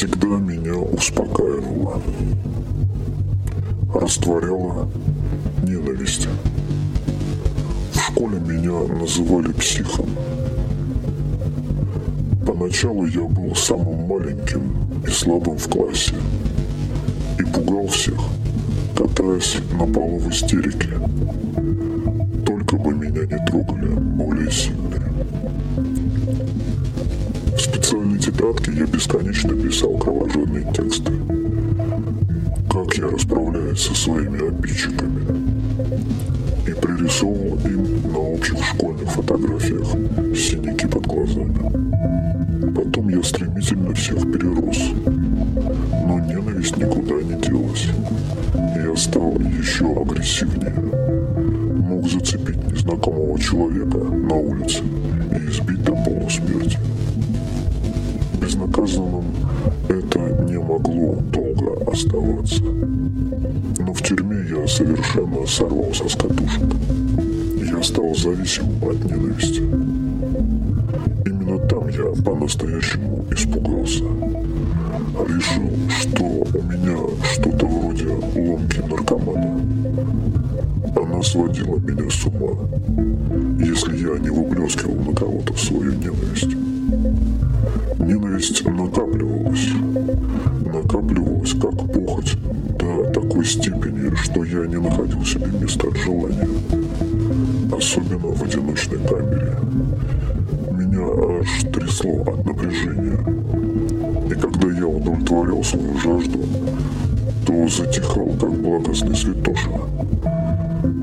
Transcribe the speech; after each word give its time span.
Всегда 0.00 0.28
меня 0.28 0.78
успокаивала, 0.78 2.00
растворяла 3.94 4.88
ненависть. 5.62 6.26
В 7.92 8.00
школе 8.00 8.40
меня 8.40 8.80
называли 8.94 9.52
психом. 9.52 10.08
Поначалу 12.46 13.04
я 13.04 13.24
был 13.24 13.54
самым 13.54 14.06
маленьким 14.06 14.74
и 15.06 15.10
слабым 15.10 15.58
в 15.58 15.68
классе 15.68 16.14
и 17.38 17.42
пугал 17.42 17.86
всех, 17.88 18.20
катаясь 18.96 19.58
на 19.72 19.86
полу 19.86 20.16
в 20.18 20.30
истерике. 20.30 20.94
Только 22.46 22.76
бы 22.76 22.94
меня 22.94 23.26
не 23.26 23.46
трогали 23.46 23.88
более 23.88 24.50
сильные. 24.50 24.99
Тетрадке 28.40 28.72
я 28.72 28.86
бесконечно 28.86 29.54
писал 29.54 29.98
кровожадные 29.98 30.64
тексты. 30.72 31.12
Как 32.70 32.94
я 32.96 33.08
расправляюсь 33.08 33.80
со 33.80 33.94
своими 33.94 34.48
обидчиками. 34.48 35.20
И 36.66 36.72
пририсовывал 36.72 37.58
им 37.66 38.12
на 38.12 38.18
общих 38.18 38.64
школьных 38.64 39.10
фотографиях 39.12 39.86
синяки 40.34 40.86
под 40.86 41.06
глазами. 41.06 42.74
Потом 42.74 43.10
я 43.10 43.22
стремительно 43.22 43.92
всех 43.92 44.20
перерос. 44.32 44.78
Но 46.06 46.18
ненависть 46.20 46.78
никуда 46.78 47.16
не 47.22 47.38
делась. 47.42 47.88
Я 48.54 48.96
стал 48.96 49.38
еще 49.38 49.84
агрессивнее. 50.00 50.74
Мог 51.88 52.08
зацепить 52.08 52.72
незнакомого 52.72 53.38
человека 53.38 53.98
на 53.98 54.34
улице 54.34 54.82
и 55.32 55.50
избить 55.50 55.84
до 55.84 55.92
полусмерти 55.92 56.78
безнаказанным 58.50 59.24
это 59.88 60.18
не 60.18 60.58
могло 60.58 61.14
долго 61.32 61.90
оставаться. 61.90 62.62
Но 62.64 63.92
в 63.94 64.02
тюрьме 64.02 64.44
я 64.50 64.66
совершенно 64.66 65.46
сорвался 65.46 66.08
с 66.08 66.16
катушек. 66.16 66.64
Я 67.64 67.80
стал 67.82 68.12
зависимым 68.16 68.82
от 68.82 69.04
ненависти. 69.04 69.60
Именно 71.26 71.58
там 71.68 71.88
я 71.88 72.22
по-настоящему 72.22 73.24
испугался. 73.30 74.04
Решил, 75.28 75.70
что 76.00 76.24
у 76.24 76.62
меня 76.62 76.96
что-то 77.32 77.66
вроде 77.66 78.08
ломки 78.08 78.80
наркомана. 78.80 79.60
Она 80.96 81.22
сводила 81.22 81.78
меня 81.78 82.10
с 82.10 82.26
ума, 82.26 82.58
если 83.64 83.96
я 83.96 84.18
не 84.18 84.30
выплескивал 84.30 84.96
на 85.04 85.14
кого-то 85.14 85.56
свою 85.56 85.92
ненависть. 85.92 86.56
Ненависть 88.40 88.64
накапливалась. 88.64 89.68
Накапливалась 90.64 91.52
как 91.60 91.92
похоть 91.92 92.38
до 92.78 93.04
такой 93.10 93.44
степени, 93.44 94.14
что 94.14 94.44
я 94.44 94.66
не 94.66 94.76
находил 94.76 95.22
себе 95.26 95.48
места 95.60 95.88
от 95.88 95.96
желания. 95.98 96.48
Особенно 97.70 98.28
в 98.28 98.42
одиночной 98.42 98.96
камере. 99.00 99.58
Меня 100.72 101.04
аж 101.38 101.64
трясло 101.70 102.22
от 102.22 102.46
напряжения. 102.46 103.18
И 104.30 104.34
когда 104.34 104.70
я 104.70 104.86
удовлетворял 104.86 105.62
свою 105.62 105.98
жажду, 105.98 106.38
то 107.46 107.68
затихал, 107.68 108.30
как 108.40 108.52
благостный 108.52 109.16
святоша, 109.16 109.70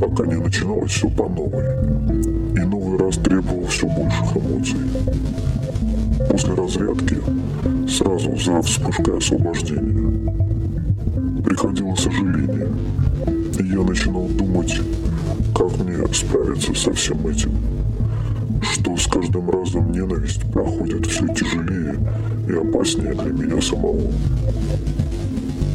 пока 0.00 0.24
не 0.26 0.36
начиналось 0.36 0.92
все 0.92 1.08
по 1.08 1.28
новой. 1.28 1.64
И 2.54 2.60
новый 2.60 2.96
раз 2.96 3.16
требовал 3.16 3.66
все 3.66 3.88
больших 3.88 4.36
эмоций. 4.36 4.78
После 6.30 6.54
разрядки 6.54 7.16
сразу 7.88 8.36
за 8.36 8.62
вспышкой 8.62 9.18
освобождения 9.18 10.32
приходило 11.42 11.94
сожаление. 11.94 12.68
И 13.58 13.64
я 13.64 13.82
начинал 13.82 14.26
думать, 14.28 14.80
как 15.54 15.76
мне 15.78 16.06
справиться 16.12 16.74
со 16.74 16.92
всем 16.92 17.26
этим. 17.26 17.52
Что 18.62 18.96
с 18.96 19.06
каждым 19.06 19.50
разом 19.50 19.92
ненависть 19.92 20.42
проходит 20.52 21.06
все 21.06 21.26
тяжелее 21.28 21.96
и 22.48 22.52
опаснее 22.52 23.14
для 23.14 23.32
меня 23.32 23.60
самого. 23.60 24.10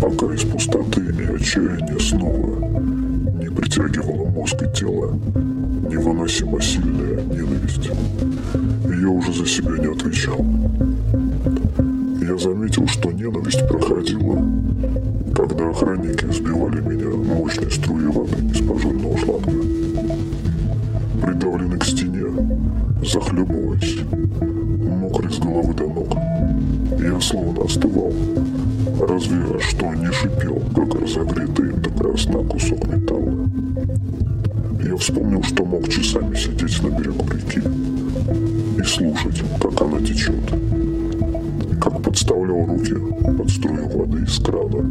Пока 0.01 0.33
из 0.33 0.43
пустоты 0.43 1.01
и 1.01 1.35
отчаяния 1.35 1.99
снова 1.99 2.59
не 3.39 3.49
притягивала 3.49 4.29
мозг 4.29 4.61
и 4.61 4.77
тело 4.77 5.17
невыносимо 5.89 6.61
сильная 6.61 7.21
ненависть 7.23 7.89
я 8.95 9.09
уже 9.09 9.31
за 9.33 9.45
себя 9.45 9.77
не 9.77 9.85
отвечал. 9.85 10.43
Я 12.21 12.37
заметил, 12.37 12.87
что 12.87 13.11
ненависть 13.11 13.67
проходила, 13.67 14.41
когда 15.35 15.69
охранники 15.69 16.25
сбивали 16.31 16.81
меня 16.81 17.09
мощной 17.09 17.71
струей 17.71 18.07
воды 18.07 18.37
из 18.51 18.65
пожарного 18.67 19.17
шланга. 19.17 19.51
Придавленный 21.21 21.79
к 21.79 21.85
стене, 21.85 22.25
захлебываясь, 23.03 23.99
мокрый 24.41 25.31
с 25.31 25.39
головы 25.39 25.73
до 25.73 25.87
ног, 25.87 26.17
я 26.99 27.19
словно 27.21 27.63
остывал, 27.63 28.13
разве 29.07 29.59
что 29.59 29.93
не 29.93 30.11
шипел, 30.11 30.61
как 30.75 30.99
разогретый 30.99 31.73
до 31.73 31.89
красна 31.91 32.43
кусок 32.43 32.87
металла. 32.87 33.49
Я 34.83 34.95
вспомнил, 34.97 35.43
что 35.43 35.63
мог 35.63 35.87
часами 35.87 36.35
сидеть 36.35 36.81
на 36.81 36.89
берегу 36.89 37.25
реки 37.31 37.61
и 38.77 38.83
слушать, 38.83 39.43
как 39.61 39.81
она 39.81 39.99
течет. 39.99 40.35
Как 41.81 42.01
подставлял 42.01 42.65
руки 42.65 42.95
под 43.37 43.49
струю 43.49 43.87
воды 43.89 44.23
из 44.23 44.39
крана. 44.39 44.85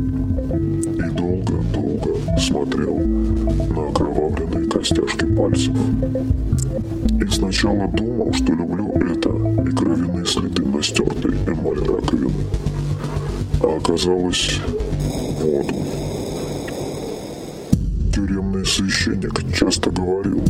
И 0.51 1.11
долго-долго 1.17 2.39
смотрел 2.39 2.99
на 2.99 3.89
окровавленные 3.89 4.71
костяшки 4.71 5.25
пальцев. 5.25 5.75
И 7.21 7.29
сначала 7.31 7.89
думал, 7.89 8.33
что 8.33 8.53
люблю 8.53 8.93
это 8.93 9.31
и 9.69 9.75
кровяные 9.75 10.27
следы 10.27 10.63
на 10.63 10.83
стертой 10.83 11.35
эмали 11.47 11.81
раковины. 11.81 12.31
А 13.63 13.77
оказалось 13.77 14.61
воду. 15.41 15.75
Тюремный 18.15 18.65
священник 18.65 19.55
часто 19.55 19.91
говорил, 19.91 20.43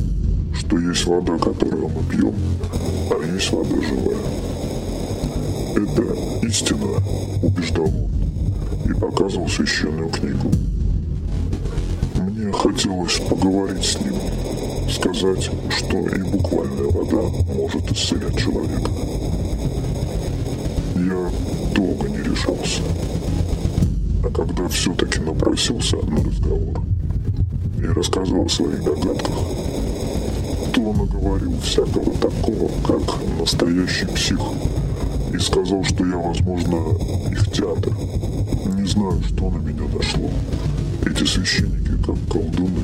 что 0.59 0.79
есть 0.79 1.07
вода, 1.07 1.39
которую 1.39 1.89
мы 1.89 2.03
пьем, 2.05 2.35
а 3.11 3.35
есть 3.35 3.53
вода 3.53 3.77
живая. 3.81 4.17
Это 5.77 6.47
истина, 6.47 6.89
убеждал 7.43 7.87
он 7.87 8.91
и 8.91 8.95
показывал 8.95 9.49
священную 9.49 10.09
книгу. 10.09 10.51
Мне 12.17 12.53
хотелось 12.53 13.21
поговорить 13.21 13.85
с 13.85 14.01
ним, 14.01 14.15
сказать, 14.91 15.51
что 15.71 15.99
и 15.99 16.23
буквальная 16.23 16.91
вода 16.91 17.23
может 17.55 17.91
исцелять 17.93 18.39
человека. 18.39 18.91
Я 20.97 21.31
долго 21.75 22.09
не 22.09 22.19
решался. 22.19 22.83
А 24.25 24.31
когда 24.31 24.67
все-таки 24.69 25.21
напросился 25.21 25.97
на 25.97 26.25
разговор 26.25 26.83
и 27.79 27.87
рассказывал 27.87 28.47
о 28.47 28.49
своих 28.49 28.83
догадках, 28.83 29.58
он 30.89 30.97
наговорил 30.97 31.53
всякого 31.61 32.15
такого, 32.15 32.71
как 32.87 33.17
настоящий 33.39 34.07
псих. 34.07 34.41
И 35.35 35.39
сказал, 35.39 35.85
что 35.85 36.07
я, 36.07 36.17
возможно, 36.17 36.77
их 37.31 37.51
театр. 37.53 37.93
Не 38.75 38.87
знаю, 38.87 39.23
что 39.23 39.51
на 39.51 39.59
меня 39.59 39.83
нашло. 39.95 40.31
Эти 41.05 41.25
священники 41.25 41.93
как 42.05 42.17
колдуны. 42.31 42.81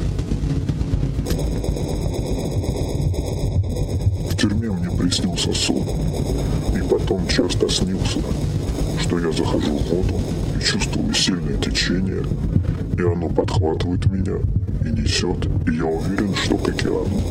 В 4.30 4.36
тюрьме 4.36 4.70
мне 4.70 4.90
приснился 4.90 5.54
сон. 5.54 5.84
И 6.76 6.82
потом 6.86 7.26
часто 7.28 7.70
снился, 7.70 8.20
что 9.00 9.18
я 9.18 9.32
захожу 9.32 9.78
в 9.78 9.90
воду 9.90 10.20
и 10.58 10.62
чувствую 10.62 11.14
сильное 11.14 11.56
течение, 11.56 12.22
и 12.98 13.02
оно 13.02 13.28
подхватывает 13.28 14.04
меня 14.06 14.36
и 14.84 15.00
несет, 15.00 15.46
и 15.66 15.76
я 15.76 15.86
уверен, 15.86 16.34
что 16.34 16.58
к 16.58 16.68
океану 16.68 17.22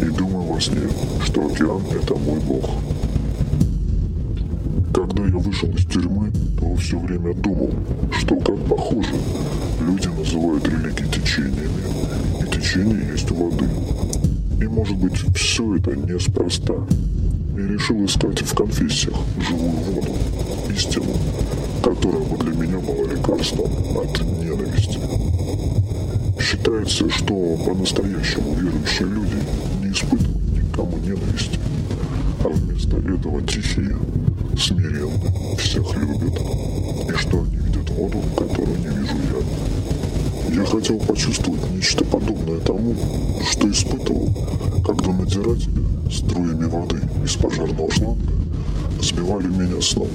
и 0.00 0.04
думаю 0.06 0.44
во 0.52 0.60
сне, 0.60 0.88
что 1.24 1.46
океан– 1.46 1.82
это 1.90 2.14
мой 2.14 2.40
бог. 2.40 2.70
Когда 4.92 5.24
я 5.24 5.36
вышел 5.36 5.68
из 5.70 5.86
тюрьмы, 5.86 6.30
то 6.58 6.74
все 6.76 6.98
время 6.98 7.34
думал, 7.34 7.70
что 8.12 8.36
как 8.36 8.58
похоже, 8.66 9.14
люди 9.80 10.08
называют 10.08 10.66
религии 10.68 11.10
течениями, 11.10 11.82
и 12.42 12.50
течение 12.50 13.10
есть 13.12 13.30
воды. 13.30 13.68
И 14.60 14.66
может 14.66 14.96
быть 14.96 15.18
все 15.36 15.76
это 15.76 15.94
неспроста. 15.94 16.74
И 17.56 17.60
решил 17.60 18.04
искать 18.04 18.40
в 18.42 18.54
конфессиях 18.54 19.16
живую 19.48 19.70
воду, 19.70 20.12
истину, 20.74 21.12
которая 21.82 22.22
бы 22.22 22.36
для 22.36 22.52
меня 22.52 22.78
была 22.78 23.10
лекарством 23.10 23.70
от 23.96 24.20
ненависти. 24.42 24.98
Считается, 26.38 27.08
что 27.10 27.56
по-настоящему 27.64 28.54
верующие 28.54 29.08
люди 29.08 29.36
испытывать 29.96 30.52
никому 30.52 30.98
ненависти, 30.98 31.58
а 32.44 32.48
вместо 32.48 32.98
этого 32.98 33.40
тихие, 33.42 33.96
смиренны, 34.58 35.56
всех 35.56 35.96
любят, 35.96 36.38
и 37.08 37.12
что 37.14 37.38
они 37.38 37.56
видят? 37.56 37.90
Воду, 37.90 38.22
которую 38.36 38.78
не 38.78 38.88
вижу 38.88 39.16
я. 40.50 40.60
Я 40.60 40.66
хотел 40.66 40.98
почувствовать 40.98 41.70
нечто 41.70 42.04
подобное 42.04 42.60
тому, 42.60 42.94
что 43.50 43.70
испытывал, 43.70 44.28
когда 44.86 45.12
надзиратели 45.12 46.12
струями 46.12 46.66
воды 46.66 47.00
из 47.24 47.34
пожарного 47.36 47.90
шланга 47.90 48.32
сбивали 49.00 49.46
меня 49.46 49.80
с 49.80 49.94
ног, 49.96 50.08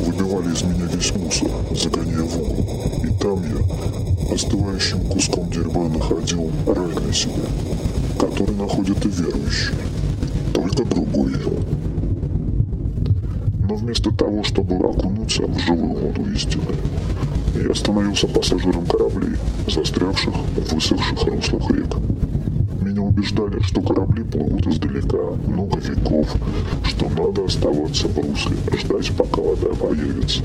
выбивали 0.00 0.54
из 0.54 0.62
меня 0.62 0.86
весь 0.92 1.12
мусор, 1.16 1.48
загоняя 1.74 2.22
в 2.22 2.40
угол, 2.40 2.66
и 3.02 3.08
там 3.18 3.42
я 3.42 4.34
остывающим 4.34 5.00
куском 5.08 5.50
дерьма 5.50 5.88
находил 5.88 6.50
рай 6.66 6.94
на 6.94 7.12
себе, 7.12 7.42
который 8.38 8.56
находят 8.56 9.04
и 9.04 9.08
верующие, 9.08 9.74
только 10.54 10.84
другой. 10.84 11.32
Но 13.68 13.74
вместо 13.74 14.14
того, 14.14 14.44
чтобы 14.44 14.76
окунуться 14.76 15.42
в 15.44 15.58
живую 15.58 15.94
воду 15.94 16.30
истины, 16.32 16.62
я 17.66 17.74
становился 17.74 18.28
пассажиром 18.28 18.86
кораблей, 18.86 19.36
застрявших 19.66 20.34
в 20.34 20.72
высохших 20.72 21.24
руслах 21.24 21.70
рек. 21.72 21.96
Меня 22.80 23.02
убеждали, 23.02 23.58
что 23.60 23.80
корабли 23.80 24.22
плывут 24.22 24.68
издалека, 24.68 25.18
много 25.48 25.80
веков, 25.80 26.32
что 26.84 27.08
надо 27.08 27.44
оставаться 27.44 28.06
в 28.06 28.18
русле, 28.18 28.56
ждать, 28.78 29.10
пока 29.16 29.42
вода 29.42 29.74
появится. 29.74 30.42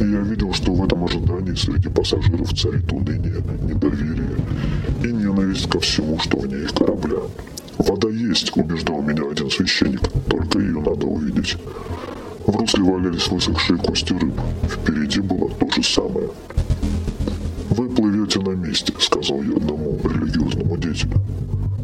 И 0.00 0.04
я 0.04 0.20
видел, 0.20 0.54
что 0.54 0.72
в 0.72 0.82
этом 0.82 1.04
ожидании 1.04 1.54
среди 1.54 1.90
пассажиров 1.90 2.50
царит 2.54 2.90
уныние, 2.90 3.42
недоверие 3.62 4.33
ненависть 5.54 5.70
ко 5.70 5.80
всему, 5.80 6.18
что 6.18 6.38
вне 6.38 6.64
их 6.64 6.72
корабля. 6.74 7.18
Вода 7.78 8.08
есть, 8.08 8.56
убеждал 8.56 9.02
меня 9.02 9.30
один 9.30 9.50
священник, 9.50 10.02
только 10.28 10.58
ее 10.58 10.80
надо 10.80 11.06
увидеть. 11.06 11.56
В 12.46 12.56
русле 12.56 12.82
валялись 12.82 13.28
высохшие 13.28 13.78
кости 13.78 14.12
рыб. 14.12 14.34
Впереди 14.64 15.20
было 15.20 15.50
то 15.50 15.70
же 15.70 15.82
самое. 15.82 16.28
«Вы 17.70 17.88
плывете 17.88 18.40
на 18.40 18.50
месте»,— 18.50 18.92
сказал 18.98 19.42
я 19.42 19.56
одному 19.56 19.98
религиозному 20.04 20.76
деятелю. 20.76 21.18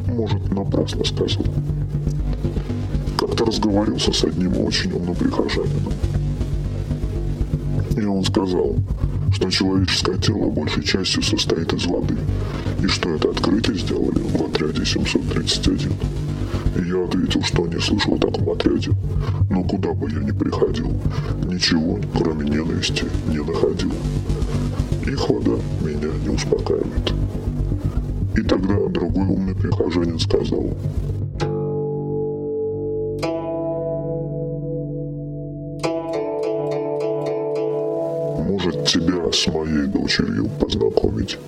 «Может, 0.06 0.52
напрасно 0.52 1.04
сказал». 1.04 1.44
Как-то 3.18 3.44
разговорился 3.44 4.12
с 4.12 4.24
одним 4.24 4.58
очень 4.58 4.92
умным 4.92 5.14
прихожанином. 5.14 5.92
И 7.96 8.04
он 8.04 8.24
сказал, 8.24 8.76
что 9.32 9.50
человеческое 9.50 10.18
тело 10.18 10.50
большей 10.50 10.82
частью 10.82 11.22
состоит 11.22 11.72
из 11.72 11.86
воды, 11.86 12.16
и 12.82 12.86
что 12.86 13.10
это 13.10 13.30
открытие 13.30 13.76
сделали 13.76 14.18
в 14.18 14.42
отряде 14.42 14.84
731. 14.84 15.92
И 16.76 16.88
я 16.88 17.04
ответил, 17.04 17.42
что 17.42 17.66
не 17.66 17.78
слышал 17.78 18.14
о 18.14 18.18
таком 18.18 18.48
отряде, 18.50 18.92
но 19.50 19.62
куда 19.64 19.92
бы 19.92 20.10
я 20.10 20.20
ни 20.20 20.30
приходил, 20.30 20.90
ничего, 21.44 21.98
кроме 22.16 22.48
ненависти, 22.48 23.04
не 23.28 23.38
находил. 23.38 23.92
Их 25.06 25.28
вода 25.28 25.56
меня 25.82 26.10
не 26.22 26.28
успокаивает. 26.30 27.12
И 28.36 28.42
тогда 28.42 28.74
другой 28.88 29.26
умный 29.26 29.54
прихожанин 29.54 30.18
сказал, 30.18 30.70
Может, 38.48 38.84
тебя 38.84 39.32
с 39.32 39.46
моей 39.46 39.86
дочерью 39.86 40.48
познакомить? 40.58 41.38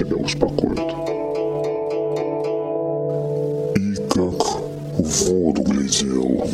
Тебя 0.00 0.16
успокоит? 0.16 0.78
И 3.76 3.96
как 4.08 4.60
в 4.98 5.28
воду 5.28 5.62
глядел. 5.62 6.48